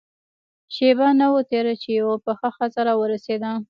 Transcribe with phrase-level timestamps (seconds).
[0.75, 3.51] شېبه نه وه تېره چې يوه پخه ښځه راورسېده.